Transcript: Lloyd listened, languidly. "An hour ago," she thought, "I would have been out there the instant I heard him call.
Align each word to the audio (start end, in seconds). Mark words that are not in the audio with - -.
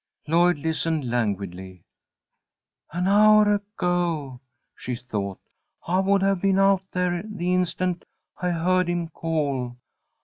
Lloyd 0.25 0.57
listened, 0.57 1.07
languidly. 1.07 1.83
"An 2.91 3.07
hour 3.07 3.53
ago," 3.57 4.41
she 4.75 4.95
thought, 4.95 5.39
"I 5.85 5.99
would 5.99 6.23
have 6.23 6.41
been 6.41 6.57
out 6.57 6.81
there 6.91 7.21
the 7.23 7.53
instant 7.53 8.05
I 8.41 8.49
heard 8.49 8.87
him 8.89 9.09
call. 9.09 9.77